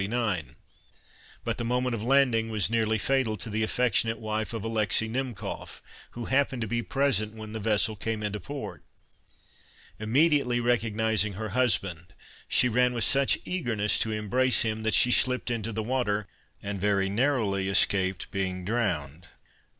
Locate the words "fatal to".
2.97-3.51